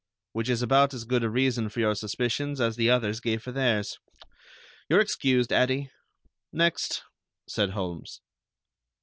"Which 0.31 0.49
is 0.49 0.63
about 0.63 0.95
as 0.95 1.03
good 1.05 1.23
a 1.23 1.29
reason 1.29 1.69
for 1.69 1.79
your 1.79 1.93
suspicions 1.93 2.59
as 2.59 2.75
the 2.75 2.89
others 2.89 3.19
gave 3.19 3.43
for 3.43 3.51
theirs. 3.51 3.99
You're 4.89 4.99
excused, 4.99 5.53
Addie. 5.53 5.91
Next," 6.51 7.03
said 7.47 7.69
Holmes. 7.69 8.19